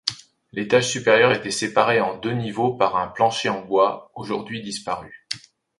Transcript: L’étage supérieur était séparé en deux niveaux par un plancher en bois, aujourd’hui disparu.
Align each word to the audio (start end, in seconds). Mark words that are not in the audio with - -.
L’étage 0.51 0.89
supérieur 0.89 1.31
était 1.31 1.51
séparé 1.51 2.01
en 2.01 2.17
deux 2.17 2.31
niveaux 2.33 2.73
par 2.73 2.95
un 2.95 3.07
plancher 3.07 3.49
en 3.49 3.61
bois, 3.63 4.11
aujourd’hui 4.15 4.63
disparu. 4.63 5.19